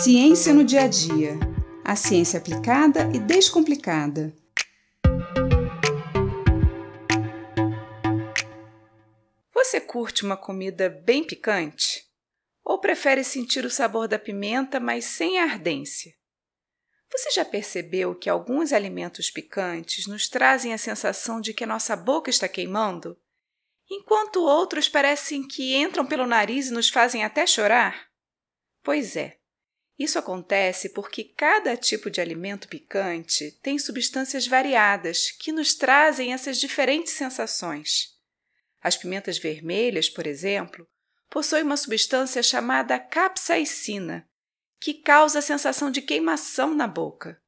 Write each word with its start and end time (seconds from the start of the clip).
Ciência 0.00 0.54
no 0.54 0.62
dia 0.62 0.82
a 0.82 0.86
dia. 0.86 1.32
A 1.84 1.96
ciência 1.96 2.38
aplicada 2.38 3.10
e 3.12 3.18
descomplicada. 3.18 4.32
Você 9.52 9.80
curte 9.80 10.24
uma 10.24 10.36
comida 10.36 10.88
bem 10.88 11.24
picante? 11.24 12.04
Ou 12.64 12.78
prefere 12.80 13.24
sentir 13.24 13.64
o 13.64 13.70
sabor 13.70 14.06
da 14.06 14.20
pimenta, 14.20 14.78
mas 14.78 15.04
sem 15.04 15.40
a 15.40 15.42
ardência? 15.42 16.12
Você 17.10 17.32
já 17.32 17.44
percebeu 17.44 18.14
que 18.14 18.30
alguns 18.30 18.72
alimentos 18.72 19.32
picantes 19.32 20.06
nos 20.06 20.28
trazem 20.28 20.72
a 20.72 20.78
sensação 20.78 21.40
de 21.40 21.52
que 21.52 21.64
a 21.64 21.66
nossa 21.66 21.96
boca 21.96 22.30
está 22.30 22.46
queimando? 22.46 23.18
Enquanto 23.90 24.44
outros 24.44 24.88
parecem 24.88 25.44
que 25.44 25.74
entram 25.74 26.06
pelo 26.06 26.24
nariz 26.24 26.68
e 26.68 26.72
nos 26.72 26.88
fazem 26.88 27.24
até 27.24 27.44
chorar? 27.48 28.06
Pois 28.84 29.16
é. 29.16 29.37
Isso 29.98 30.18
acontece 30.18 30.90
porque 30.90 31.24
cada 31.24 31.76
tipo 31.76 32.08
de 32.08 32.20
alimento 32.20 32.68
picante 32.68 33.50
tem 33.60 33.78
substâncias 33.78 34.46
variadas 34.46 35.32
que 35.32 35.50
nos 35.50 35.74
trazem 35.74 36.32
essas 36.32 36.58
diferentes 36.58 37.14
sensações. 37.14 38.16
As 38.80 38.96
pimentas 38.96 39.38
vermelhas, 39.38 40.08
por 40.08 40.24
exemplo, 40.24 40.86
possuem 41.28 41.64
uma 41.64 41.76
substância 41.76 42.42
chamada 42.44 42.98
capsaicina, 42.98 44.28
que 44.80 44.94
causa 44.94 45.40
a 45.40 45.42
sensação 45.42 45.90
de 45.90 46.00
queimação 46.00 46.74
na 46.74 46.86
boca. 46.86 47.42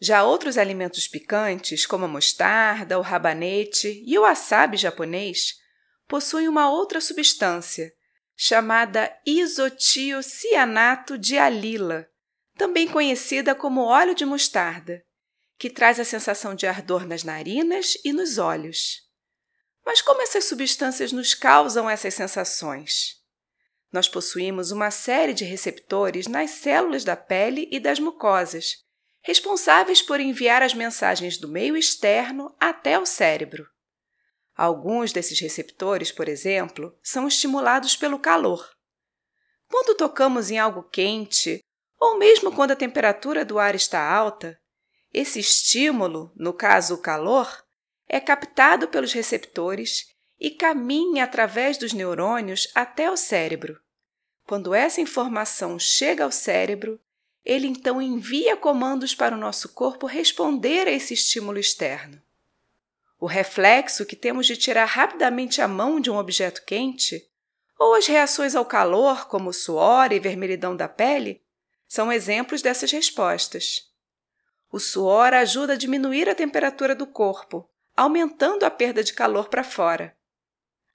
Já 0.00 0.22
outros 0.22 0.56
alimentos 0.56 1.08
picantes, 1.08 1.84
como 1.84 2.04
a 2.04 2.08
mostarda, 2.08 2.96
o 3.00 3.02
rabanete 3.02 4.00
e 4.06 4.16
o 4.16 4.22
wasabi 4.22 4.76
japonês, 4.76 5.58
possuem 6.06 6.46
uma 6.46 6.70
outra 6.70 7.00
substância, 7.00 7.92
chamada 8.40 9.12
isotiocianato 9.26 11.18
de 11.18 11.36
alila, 11.36 12.08
também 12.56 12.86
conhecida 12.86 13.52
como 13.52 13.80
óleo 13.80 14.14
de 14.14 14.24
mostarda, 14.24 15.04
que 15.58 15.68
traz 15.68 15.98
a 15.98 16.04
sensação 16.04 16.54
de 16.54 16.64
ardor 16.64 17.04
nas 17.04 17.24
narinas 17.24 17.98
e 18.04 18.12
nos 18.12 18.38
olhos. 18.38 19.02
Mas 19.84 20.00
como 20.00 20.22
essas 20.22 20.44
substâncias 20.44 21.10
nos 21.10 21.34
causam 21.34 21.90
essas 21.90 22.14
sensações? 22.14 23.16
Nós 23.92 24.08
possuímos 24.08 24.70
uma 24.70 24.92
série 24.92 25.34
de 25.34 25.44
receptores 25.44 26.28
nas 26.28 26.52
células 26.52 27.02
da 27.02 27.16
pele 27.16 27.68
e 27.72 27.80
das 27.80 27.98
mucosas, 27.98 28.76
responsáveis 29.20 30.00
por 30.00 30.20
enviar 30.20 30.62
as 30.62 30.74
mensagens 30.74 31.38
do 31.38 31.48
meio 31.48 31.76
externo 31.76 32.54
até 32.60 33.00
o 33.00 33.04
cérebro. 33.04 33.68
Alguns 34.58 35.12
desses 35.12 35.38
receptores, 35.38 36.10
por 36.10 36.28
exemplo, 36.28 36.92
são 37.00 37.28
estimulados 37.28 37.94
pelo 37.94 38.18
calor. 38.18 38.68
Quando 39.70 39.96
tocamos 39.96 40.50
em 40.50 40.58
algo 40.58 40.82
quente, 40.82 41.60
ou 41.96 42.18
mesmo 42.18 42.50
quando 42.50 42.72
a 42.72 42.76
temperatura 42.76 43.44
do 43.44 43.60
ar 43.60 43.76
está 43.76 44.02
alta, 44.02 44.58
esse 45.14 45.38
estímulo, 45.38 46.32
no 46.34 46.52
caso 46.52 46.94
o 46.94 46.98
calor, 46.98 47.48
é 48.08 48.18
captado 48.18 48.88
pelos 48.88 49.12
receptores 49.12 50.12
e 50.40 50.50
caminha 50.50 51.22
através 51.22 51.78
dos 51.78 51.92
neurônios 51.92 52.68
até 52.74 53.08
o 53.08 53.16
cérebro. 53.16 53.80
Quando 54.44 54.74
essa 54.74 55.00
informação 55.00 55.78
chega 55.78 56.24
ao 56.24 56.32
cérebro, 56.32 57.00
ele 57.44 57.68
então 57.68 58.02
envia 58.02 58.56
comandos 58.56 59.14
para 59.14 59.36
o 59.36 59.38
nosso 59.38 59.68
corpo 59.68 60.04
responder 60.04 60.88
a 60.88 60.90
esse 60.90 61.14
estímulo 61.14 61.60
externo. 61.60 62.20
O 63.20 63.26
reflexo 63.26 64.06
que 64.06 64.14
temos 64.14 64.46
de 64.46 64.56
tirar 64.56 64.84
rapidamente 64.84 65.60
a 65.60 65.66
mão 65.66 65.98
de 65.98 66.08
um 66.08 66.16
objeto 66.16 66.62
quente, 66.64 67.28
ou 67.76 67.94
as 67.94 68.06
reações 68.06 68.54
ao 68.54 68.64
calor, 68.64 69.26
como 69.26 69.52
suor 69.52 70.12
e 70.12 70.20
vermelhidão 70.20 70.76
da 70.76 70.88
pele, 70.88 71.42
são 71.88 72.12
exemplos 72.12 72.62
dessas 72.62 72.92
respostas. 72.92 73.92
O 74.70 74.78
suor 74.78 75.34
ajuda 75.34 75.72
a 75.72 75.76
diminuir 75.76 76.28
a 76.28 76.34
temperatura 76.34 76.94
do 76.94 77.06
corpo, 77.06 77.68
aumentando 77.96 78.64
a 78.64 78.70
perda 78.70 79.02
de 79.02 79.12
calor 79.12 79.48
para 79.48 79.64
fora. 79.64 80.16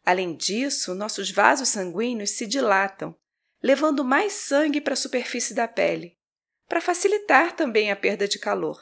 Além 0.06 0.34
disso, 0.36 0.96
nossos 0.96 1.30
vasos 1.30 1.70
sanguíneos 1.70 2.31
se 2.31 2.46
dilatam, 2.46 3.16
levando 3.62 4.03
mais 4.03 4.34
sangue 4.34 4.80
para 4.80 4.94
a 4.94 4.97
superfície 4.97 5.53
da 5.53 5.68
pele, 5.68 6.18
para 6.70 6.80
facilitar 6.80 7.53
também 7.53 7.92
a 7.92 7.96
perda 7.96 8.28
de 8.28 8.40
calor. 8.40 8.81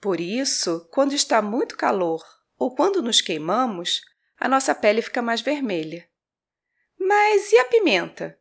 Por 0.00 0.20
isso, 0.20 0.88
quando 0.92 1.12
está 1.12 1.42
muito 1.42 1.76
calor 1.76 2.37
ou 2.58 2.74
quando 2.74 3.00
nos 3.00 3.20
queimamos, 3.20 4.02
a 4.38 4.48
nossa 4.48 4.74
pele 4.74 5.00
fica 5.00 5.22
mais 5.22 5.40
vermelha. 5.40 6.08
Mas 6.98 7.52
e 7.52 7.58
a 7.58 7.64
pimenta? 7.64 8.38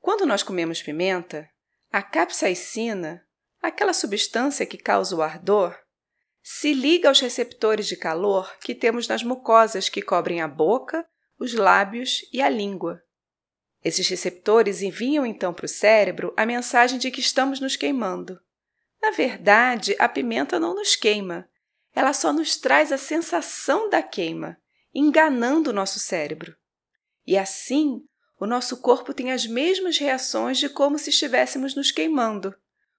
Quando 0.00 0.24
nós 0.24 0.42
comemos 0.42 0.80
pimenta, 0.80 1.50
a 1.90 2.02
capsaicina, 2.02 3.26
aquela 3.60 3.92
substância 3.92 4.64
que 4.64 4.78
causa 4.78 5.14
o 5.14 5.22
ardor, 5.22 5.76
se 6.42 6.72
liga 6.72 7.08
aos 7.08 7.20
receptores 7.20 7.86
de 7.86 7.96
calor 7.96 8.56
que 8.58 8.74
temos 8.74 9.06
nas 9.06 9.22
mucosas 9.22 9.88
que 9.88 10.02
cobrem 10.02 10.40
a 10.40 10.48
boca, 10.48 11.06
os 11.38 11.54
lábios 11.54 12.28
e 12.32 12.40
a 12.40 12.48
língua. 12.48 13.02
Esses 13.84 14.08
receptores 14.08 14.82
enviam 14.82 15.26
então 15.26 15.52
para 15.52 15.66
o 15.66 15.68
cérebro 15.68 16.32
a 16.36 16.46
mensagem 16.46 16.98
de 16.98 17.10
que 17.10 17.20
estamos 17.20 17.60
nos 17.60 17.76
queimando. 17.76 18.40
Na 19.00 19.10
verdade, 19.10 19.96
a 19.98 20.08
pimenta 20.08 20.58
não 20.58 20.74
nos 20.74 20.94
queima, 20.94 21.48
ela 21.94 22.12
só 22.12 22.32
nos 22.32 22.56
traz 22.56 22.90
a 22.90 22.98
sensação 22.98 23.90
da 23.90 24.02
queima, 24.02 24.58
enganando 24.94 25.70
o 25.70 25.72
nosso 25.72 25.98
cérebro. 25.98 26.56
E 27.26 27.36
assim, 27.36 28.02
o 28.38 28.46
nosso 28.46 28.78
corpo 28.78 29.14
tem 29.14 29.30
as 29.30 29.46
mesmas 29.46 29.98
reações 29.98 30.58
de 30.58 30.68
como 30.68 30.98
se 30.98 31.10
estivéssemos 31.10 31.74
nos 31.74 31.90
queimando, 31.90 32.54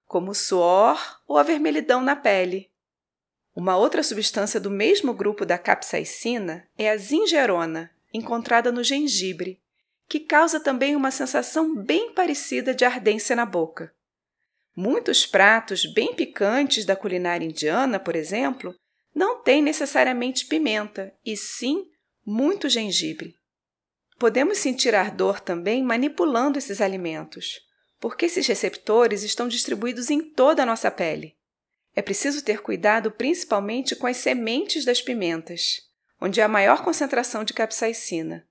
como 0.06 0.30
o 0.30 0.34
suor 0.34 1.20
ou 1.26 1.36
a 1.36 1.42
vermelhidão 1.42 2.00
na 2.00 2.16
pele. 2.16 2.70
Uma 3.54 3.76
outra 3.76 4.02
substância 4.02 4.58
do 4.58 4.70
mesmo 4.70 5.12
grupo 5.12 5.44
da 5.44 5.58
capsaicina 5.58 6.66
é 6.76 6.90
a 6.90 6.96
zingerona, 6.96 7.90
encontrada 8.12 8.72
no 8.72 8.82
gengibre, 8.82 9.60
que 10.08 10.20
causa 10.20 10.60
também 10.60 10.96
uma 10.96 11.10
sensação 11.10 11.74
bem 11.74 12.12
parecida 12.12 12.74
de 12.74 12.84
ardência 12.84 13.34
na 13.34 13.46
boca. 13.46 13.94
Muitos 14.76 15.24
pratos 15.24 15.86
bem 15.86 16.14
picantes 16.14 16.84
da 16.84 16.96
culinária 16.96 17.46
indiana, 17.46 18.00
por 18.00 18.16
exemplo, 18.16 18.74
não 19.14 19.42
tem 19.42 19.62
necessariamente 19.62 20.46
pimenta, 20.46 21.14
e 21.24 21.36
sim 21.36 21.86
muito 22.26 22.68
gengibre. 22.68 23.36
Podemos 24.18 24.58
sentir 24.58 24.94
ardor 24.94 25.40
também 25.40 25.82
manipulando 25.82 26.58
esses 26.58 26.80
alimentos, 26.80 27.60
porque 28.00 28.26
esses 28.26 28.46
receptores 28.46 29.22
estão 29.22 29.46
distribuídos 29.46 30.10
em 30.10 30.20
toda 30.20 30.62
a 30.62 30.66
nossa 30.66 30.90
pele. 30.90 31.36
É 31.94 32.02
preciso 32.02 32.42
ter 32.42 32.60
cuidado 32.60 33.10
principalmente 33.10 33.94
com 33.94 34.06
as 34.06 34.16
sementes 34.16 34.84
das 34.84 35.00
pimentas, 35.00 35.80
onde 36.20 36.40
há 36.40 36.48
maior 36.48 36.82
concentração 36.82 37.44
de 37.44 37.52
capsaicina. 37.52 38.46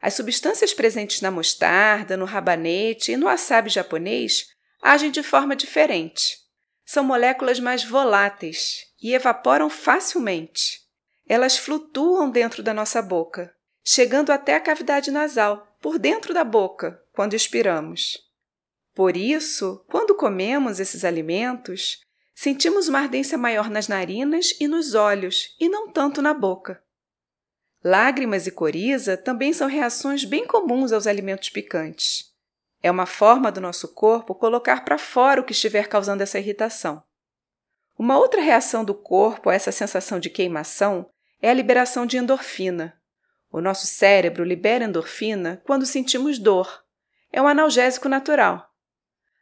As 0.00 0.14
substâncias 0.14 0.74
presentes 0.74 1.22
na 1.22 1.30
mostarda, 1.30 2.16
no 2.16 2.26
rabanete 2.26 3.12
e 3.12 3.16
no 3.16 3.26
wasabi 3.26 3.70
japonês 3.70 4.48
agem 4.82 5.10
de 5.10 5.22
forma 5.22 5.56
diferente. 5.56 6.36
São 6.84 7.02
moléculas 7.02 7.58
mais 7.58 7.82
voláteis 7.82 8.84
e 9.04 9.12
evaporam 9.12 9.68
facilmente. 9.68 10.80
Elas 11.28 11.58
flutuam 11.58 12.30
dentro 12.30 12.62
da 12.62 12.72
nossa 12.72 13.02
boca, 13.02 13.54
chegando 13.84 14.32
até 14.32 14.54
a 14.54 14.60
cavidade 14.60 15.10
nasal, 15.10 15.76
por 15.78 15.98
dentro 15.98 16.32
da 16.32 16.42
boca, 16.42 16.98
quando 17.12 17.34
expiramos. 17.34 18.18
Por 18.94 19.14
isso, 19.14 19.84
quando 19.90 20.14
comemos 20.14 20.80
esses 20.80 21.04
alimentos, 21.04 22.00
sentimos 22.34 22.88
uma 22.88 23.00
ardência 23.00 23.36
maior 23.36 23.68
nas 23.68 23.88
narinas 23.88 24.56
e 24.58 24.66
nos 24.66 24.94
olhos, 24.94 25.54
e 25.60 25.68
não 25.68 25.90
tanto 25.90 26.22
na 26.22 26.32
boca. 26.32 26.82
Lágrimas 27.84 28.46
e 28.46 28.50
coriza 28.50 29.18
também 29.18 29.52
são 29.52 29.68
reações 29.68 30.24
bem 30.24 30.46
comuns 30.46 30.92
aos 30.92 31.06
alimentos 31.06 31.50
picantes. 31.50 32.32
É 32.82 32.90
uma 32.90 33.04
forma 33.04 33.52
do 33.52 33.60
nosso 33.60 33.88
corpo 33.88 34.34
colocar 34.34 34.82
para 34.82 34.96
fora 34.96 35.42
o 35.42 35.44
que 35.44 35.52
estiver 35.52 35.88
causando 35.88 36.22
essa 36.22 36.38
irritação. 36.38 37.02
Uma 37.98 38.18
outra 38.18 38.40
reação 38.40 38.84
do 38.84 38.94
corpo 38.94 39.50
a 39.50 39.54
essa 39.54 39.70
sensação 39.70 40.18
de 40.18 40.28
queimação 40.28 41.08
é 41.40 41.50
a 41.50 41.54
liberação 41.54 42.04
de 42.04 42.16
endorfina. 42.16 42.98
O 43.50 43.60
nosso 43.60 43.86
cérebro 43.86 44.42
libera 44.42 44.84
endorfina 44.84 45.62
quando 45.64 45.86
sentimos 45.86 46.38
dor. 46.38 46.84
É 47.32 47.40
um 47.40 47.46
analgésico 47.46 48.08
natural. 48.08 48.68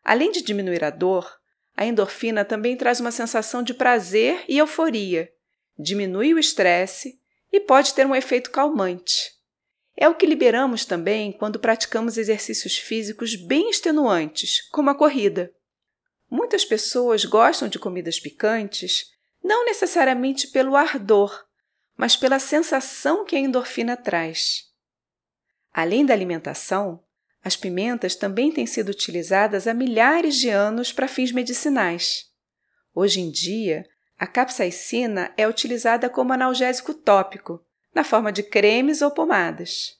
Além 0.05 0.31
de 0.31 0.43
diminuir 0.43 0.85
a 0.85 0.91
dor, 0.91 1.31
a 1.77 1.87
endorfina 1.87 2.45
também 2.45 2.77
traz 2.77 3.01
uma 3.01 3.11
sensação 3.11 3.63
de 3.63 3.73
prazer 3.73 4.45
e 4.47 4.59
euforia, 4.59 5.33
diminui 5.79 6.35
o 6.35 6.39
estresse 6.39 7.19
e 7.51 7.61
pode 7.61 7.95
ter 7.95 8.07
um 8.07 8.15
efeito 8.15 8.51
calmante. 8.51 9.33
É 9.97 10.09
o 10.09 10.15
que 10.15 10.27
liberamos 10.27 10.85
também 10.85 11.33
quando 11.33 11.59
praticamos 11.59 12.17
exercícios 12.17 12.77
físicos 12.77 13.35
bem 13.35 13.71
extenuantes, 13.71 14.69
como 14.71 14.91
a 14.91 14.95
corrida. 14.95 15.53
Muitas 16.35 16.65
pessoas 16.65 17.27
gostam 17.27 17.69
de 17.69 17.79
comidas 17.79 18.19
picantes 18.19 19.13
não 19.45 19.67
necessariamente 19.67 20.49
pelo 20.49 20.75
ardor, 20.75 21.45
mas 21.95 22.17
pela 22.17 22.39
sensação 22.39 23.27
que 23.27 23.37
a 23.37 23.39
endorfina 23.39 23.99
traz. 23.99 24.63
Além 25.75 26.07
da 26.07 26.15
alimentação, 26.15 27.05
As 27.45 27.57
pimentas 27.57 28.15
também 28.15 28.53
têm 28.53 28.67
sido 28.67 28.91
utilizadas 28.91 29.67
há 29.67 29.75
milhares 29.75 30.37
de 30.37 30.49
anos 30.49 30.93
para 30.93 31.09
fins 31.09 31.33
medicinais. 31.33 32.27
Hoje 32.95 33.21
em 33.21 33.31
dia, 33.31 33.85
a 34.17 34.27
capsaicina 34.27 35.33
é 35.37 35.49
utilizada 35.49 36.09
como 36.09 36.33
analgésico 36.33 36.95
tópico, 36.95 37.65
na 37.93 38.05
forma 38.05 38.31
de 38.31 38.43
cremes 38.43 39.03
ou 39.03 39.11
pomadas. 39.11 39.99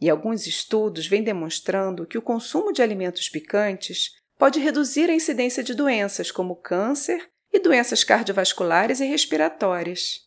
E 0.00 0.08
alguns 0.08 0.46
estudos 0.46 1.06
vêm 1.06 1.22
demonstrando 1.22 2.06
que 2.06 2.18
o 2.18 2.22
consumo 2.22 2.72
de 2.72 2.82
alimentos 2.82 3.28
picantes 3.28 4.12
pode 4.38 4.60
reduzir 4.60 5.10
a 5.10 5.14
incidência 5.14 5.62
de 5.62 5.74
doenças 5.74 6.30
como 6.30 6.56
câncer 6.56 7.30
e 7.52 7.58
doenças 7.58 8.04
cardiovasculares 8.04 9.00
e 9.00 9.06
respiratórias. 9.06 10.26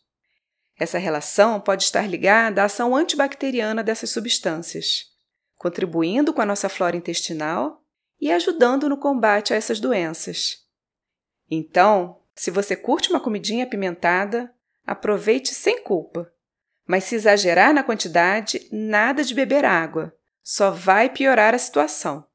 Essa 0.77 0.97
relação 0.97 1.59
pode 1.59 1.83
estar 1.83 2.07
ligada 2.09 2.61
à 2.61 2.65
ação 2.65 2.95
antibacteriana 2.95 3.83
dessas 3.83 4.09
substâncias, 4.09 5.07
contribuindo 5.57 6.33
com 6.33 6.41
a 6.41 6.45
nossa 6.45 6.69
flora 6.69 6.95
intestinal 6.95 7.83
e 8.19 8.31
ajudando 8.31 8.87
no 8.87 8.97
combate 8.97 9.53
a 9.53 9.57
essas 9.57 9.79
doenças. 9.79 10.65
Então, 11.49 12.21
se 12.33 12.49
você 12.49 12.75
curte 12.75 13.09
uma 13.09 13.19
comidinha 13.19 13.65
apimentada, 13.65 14.53
aproveite 14.85 15.53
sem 15.53 15.83
culpa. 15.83 16.31
Mas 16.87 17.03
se 17.03 17.15
exagerar 17.15 17.73
na 17.73 17.83
quantidade, 17.83 18.67
nada 18.71 19.23
de 19.23 19.33
beber 19.33 19.65
água, 19.65 20.15
só 20.41 20.71
vai 20.71 21.09
piorar 21.09 21.53
a 21.53 21.59
situação. 21.59 22.25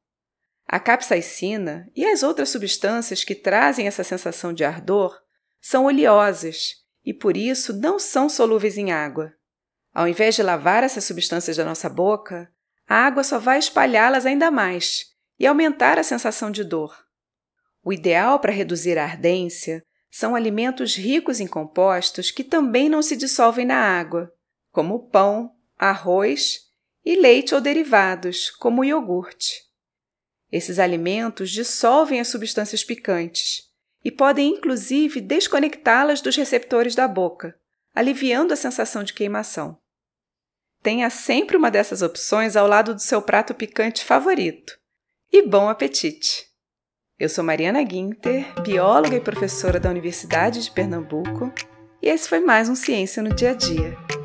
A 0.67 0.79
capsaicina 0.79 1.89
e 1.95 2.05
as 2.05 2.23
outras 2.23 2.49
substâncias 2.49 3.23
que 3.23 3.35
trazem 3.35 3.85
essa 3.85 4.03
sensação 4.03 4.51
de 4.51 4.63
ardor 4.63 5.15
são 5.61 5.85
oleosas 5.85 6.83
e 7.03 7.13
por 7.13 7.37
isso 7.37 7.71
não 7.79 7.99
são 7.99 8.27
solúveis 8.27 8.77
em 8.77 8.91
água. 8.91 9.31
Ao 9.93 10.07
invés 10.07 10.35
de 10.35 10.43
lavar 10.43 10.83
essas 10.83 11.05
substâncias 11.05 11.55
da 11.55 11.63
nossa 11.63 11.87
boca, 11.87 12.51
a 12.87 12.95
água 12.95 13.23
só 13.23 13.39
vai 13.39 13.59
espalhá-las 13.59 14.25
ainda 14.25 14.49
mais 14.49 15.05
e 15.39 15.45
aumentar 15.45 15.99
a 15.99 16.03
sensação 16.03 16.49
de 16.49 16.63
dor. 16.63 17.05
O 17.83 17.93
ideal 17.93 18.39
para 18.39 18.51
reduzir 18.51 18.97
a 18.97 19.03
ardência 19.03 19.83
são 20.09 20.35
alimentos 20.35 20.95
ricos 20.95 21.39
em 21.39 21.47
compostos 21.47 22.31
que 22.31 22.43
também 22.43 22.89
não 22.89 23.01
se 23.01 23.15
dissolvem 23.15 23.65
na 23.65 23.77
água, 23.77 24.31
como 24.71 25.09
pão, 25.09 25.51
arroz 25.77 26.61
e 27.03 27.15
leite 27.15 27.53
ou 27.53 27.61
derivados, 27.61 28.49
como 28.49 28.83
iogurte. 28.83 29.65
Esses 30.51 30.79
alimentos 30.79 31.51
dissolvem 31.51 32.19
as 32.19 32.27
substâncias 32.27 32.83
picantes 32.83 33.63
e 34.03 34.11
podem 34.11 34.53
inclusive 34.53 35.19
desconectá-las 35.19 36.21
dos 36.21 36.35
receptores 36.35 36.93
da 36.93 37.07
boca, 37.07 37.55
aliviando 37.93 38.53
a 38.53 38.57
sensação 38.57 39.03
de 39.03 39.13
queimação. 39.13 39.77
Tenha 40.83 41.09
sempre 41.09 41.57
uma 41.57 41.71
dessas 41.71 42.03
opções 42.03 42.55
ao 42.55 42.67
lado 42.67 42.93
do 42.93 43.01
seu 43.01 43.21
prato 43.21 43.55
picante 43.55 44.05
favorito. 44.05 44.77
E 45.31 45.41
bom 45.41 45.67
apetite! 45.67 46.45
Eu 47.17 47.29
sou 47.29 47.43
Mariana 47.43 47.81
Guinter, 47.81 48.45
bióloga 48.61 49.15
e 49.15 49.21
professora 49.21 49.79
da 49.79 49.89
Universidade 49.89 50.63
de 50.63 50.69
Pernambuco, 50.69 51.51
e 52.01 52.09
esse 52.09 52.29
foi 52.29 52.41
mais 52.41 52.69
um 52.69 52.75
Ciência 52.75 53.23
no 53.23 53.33
Dia 53.33 53.51
a 53.51 53.53
Dia. 53.55 54.24